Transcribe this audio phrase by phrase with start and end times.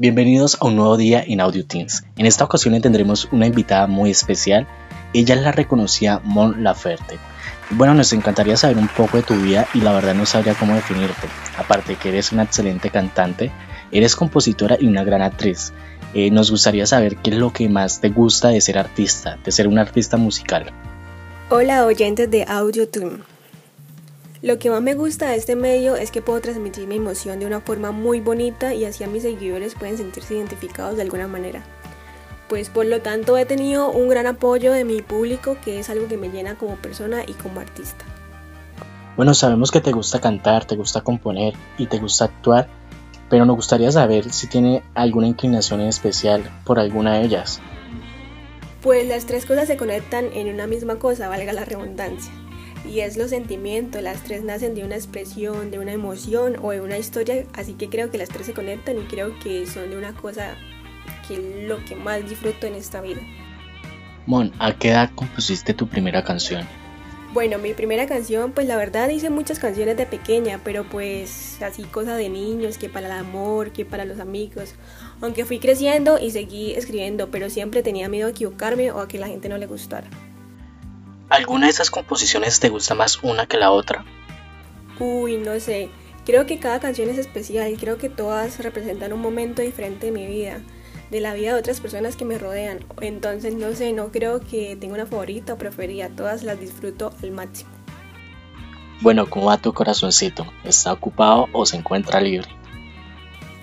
[0.00, 2.04] Bienvenidos a un nuevo día en Audio Teens.
[2.16, 4.66] En esta ocasión tendremos una invitada muy especial.
[5.12, 7.18] Ella es la reconocida Mon Laferte.
[7.68, 10.74] Bueno, nos encantaría saber un poco de tu vida y la verdad no sabría cómo
[10.74, 11.28] definirte.
[11.58, 13.50] Aparte que eres una excelente cantante,
[13.92, 15.74] eres compositora y una gran actriz.
[16.14, 19.52] Eh, nos gustaría saber qué es lo que más te gusta de ser artista, de
[19.52, 20.72] ser un artista musical.
[21.50, 22.88] Hola oyentes de Audio.
[24.42, 27.44] Lo que más me gusta de este medio es que puedo transmitir mi emoción de
[27.44, 31.62] una forma muy bonita y así a mis seguidores pueden sentirse identificados de alguna manera.
[32.48, 36.08] Pues por lo tanto he tenido un gran apoyo de mi público que es algo
[36.08, 38.06] que me llena como persona y como artista.
[39.14, 42.66] Bueno, sabemos que te gusta cantar, te gusta componer y te gusta actuar,
[43.28, 47.60] pero nos gustaría saber si tiene alguna inclinación especial por alguna de ellas.
[48.80, 52.32] Pues las tres cosas se conectan en una misma cosa, valga la redundancia
[52.90, 54.02] y es los sentimientos.
[54.02, 57.88] Las tres nacen de una expresión, de una emoción o de una historia, así que
[57.88, 60.56] creo que las tres se conectan y creo que son de una cosa
[61.28, 63.20] que es lo que más disfruto en esta vida.
[64.26, 66.66] Mon, ¿a qué edad compusiste tu primera canción?
[67.32, 71.84] Bueno, mi primera canción, pues la verdad hice muchas canciones de pequeña, pero pues así
[71.84, 74.74] cosas de niños, que para el amor, que para los amigos.
[75.20, 79.20] Aunque fui creciendo y seguí escribiendo, pero siempre tenía miedo a equivocarme o a que
[79.20, 80.08] la gente no le gustara.
[81.40, 84.04] ¿Alguna de esas composiciones te gusta más una que la otra?
[84.98, 85.88] Uy, no sé.
[86.26, 90.12] Creo que cada canción es especial y creo que todas representan un momento diferente de
[90.12, 90.60] mi vida,
[91.10, 92.84] de la vida de otras personas que me rodean.
[93.00, 96.10] Entonces, no sé, no creo que tenga una favorita o preferida.
[96.10, 97.70] Todas las disfruto al máximo.
[99.00, 100.46] Bueno, ¿cómo va tu corazoncito?
[100.62, 102.48] ¿Está ocupado o se encuentra libre?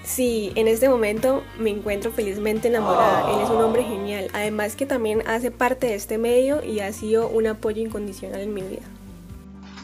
[0.08, 3.30] Sí, en este momento me encuentro felizmente enamorada.
[3.30, 4.30] Él es un hombre genial.
[4.34, 8.54] Además que también hace parte de este medio y ha sido un apoyo incondicional en
[8.54, 8.84] mi vida.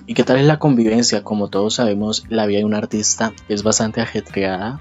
[0.07, 1.23] ¿Y qué tal es la convivencia?
[1.23, 4.79] Como todos sabemos, la vida de un artista es bastante ajetreada.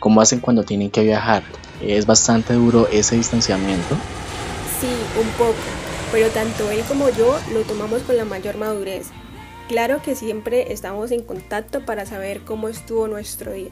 [0.00, 1.44] ¿Cómo hacen cuando tienen que viajar?
[1.80, 3.94] ¿Es bastante duro ese distanciamiento?
[4.80, 4.88] Sí,
[5.20, 5.54] un poco.
[6.10, 9.10] Pero tanto él como yo lo tomamos con la mayor madurez.
[9.68, 13.70] Claro que siempre estamos en contacto para saber cómo estuvo nuestro día.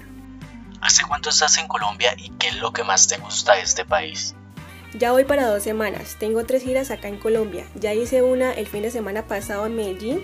[0.81, 3.85] ¿Hace cuánto estás en Colombia y qué es lo que más te gusta de este
[3.85, 4.35] país?
[4.95, 6.17] Ya voy para dos semanas.
[6.19, 7.67] Tengo tres giras acá en Colombia.
[7.75, 10.23] Ya hice una el fin de semana pasado en Medellín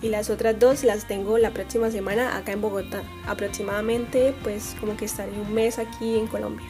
[0.00, 3.02] y las otras dos las tengo la próxima semana acá en Bogotá.
[3.26, 6.66] Aproximadamente pues como que estaré un mes aquí en Colombia.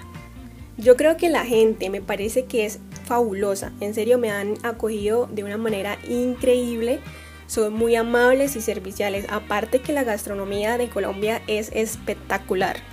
[0.76, 3.70] Yo creo que la gente me parece que es fabulosa.
[3.80, 7.00] En serio me han acogido de una manera increíble.
[7.46, 9.26] Son muy amables y serviciales.
[9.28, 12.89] Aparte que la gastronomía de Colombia es espectacular.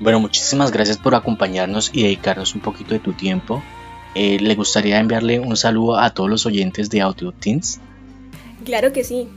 [0.00, 3.62] Bueno, muchísimas gracias por acompañarnos y dedicarnos un poquito de tu tiempo.
[4.14, 7.80] Eh, ¿Le gustaría enviarle un saludo a todos los oyentes de Audio Teens?
[8.64, 9.28] Claro que sí.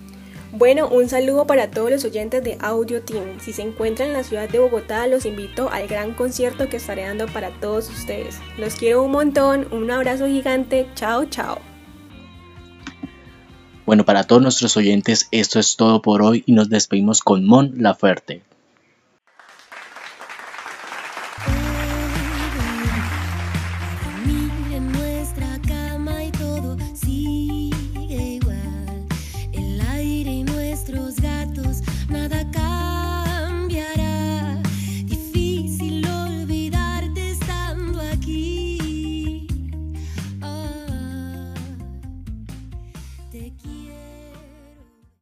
[0.54, 3.44] Bueno, un saludo para todos los oyentes de Audio Teens.
[3.44, 7.04] Si se encuentran en la ciudad de Bogotá, los invito al gran concierto que estaré
[7.04, 8.38] dando para todos ustedes.
[8.58, 11.60] Los quiero un montón, un abrazo gigante, chao, chao.
[13.86, 17.74] Bueno, para todos nuestros oyentes, esto es todo por hoy y nos despedimos con Mon
[17.82, 18.44] Laferte.